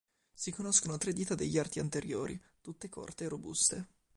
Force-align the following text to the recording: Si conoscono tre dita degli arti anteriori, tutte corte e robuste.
Si 0.33 0.49
conoscono 0.49 0.97
tre 0.97 1.13
dita 1.13 1.35
degli 1.35 1.59
arti 1.59 1.79
anteriori, 1.79 2.41
tutte 2.59 2.89
corte 2.89 3.25
e 3.25 3.27
robuste. 3.29 3.87